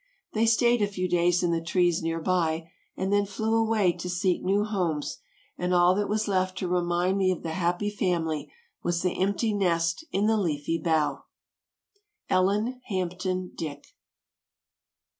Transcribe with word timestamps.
They 0.33 0.47
staid 0.47 0.81
a 0.81 0.87
few 0.87 1.07
days 1.07 1.43
in 1.43 1.51
the 1.51 1.61
trees 1.61 2.01
near 2.01 2.19
by 2.19 2.71
and 2.97 3.13
then 3.13 3.27
flew 3.27 3.53
away 3.53 3.91
to 3.93 4.09
seek 4.09 4.41
new 4.41 4.63
homes, 4.63 5.19
and 5.59 5.75
all 5.75 5.93
that 5.93 6.09
was 6.09 6.27
left 6.27 6.57
to 6.57 6.67
remind 6.67 7.19
me 7.19 7.29
of 7.29 7.43
the 7.43 7.51
happy 7.51 7.91
family 7.91 8.51
was 8.81 9.03
the 9.03 9.11
empty 9.21 9.53
nest 9.53 10.03
in 10.11 10.25
the 10.25 10.37
leafy 10.37 10.79
bough. 10.83 11.25
Ellen 12.31 12.81
Hampton 12.85 13.51
Dick. 13.55 13.95